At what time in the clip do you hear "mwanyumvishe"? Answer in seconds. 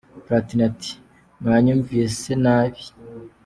1.41-2.33